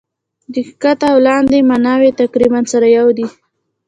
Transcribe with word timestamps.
د 0.53 0.55
کښته 0.81 1.05
او 1.11 1.17
لاندي 1.27 1.59
ماناوي 1.69 2.11
تقريباً 2.21 2.59
سره 2.71 2.87
يو 2.97 3.07
دي. 3.17 3.27